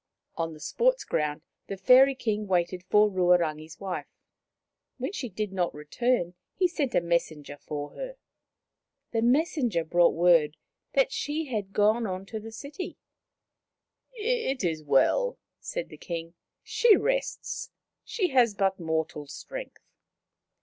[0.35, 4.07] On the sports ground the Fairy King waited for Ruarangi's wife.
[4.97, 8.17] When she did not return, he sent a messenger for her.
[9.11, 10.57] The messenger brought word
[10.93, 12.97] that she had gone on to the city.
[14.09, 14.23] 76 Maoriland Fairy
[14.55, 16.33] Tales" It is well," said the King."
[16.75, 17.69] She rests.
[18.03, 19.83] She has but mortal strength."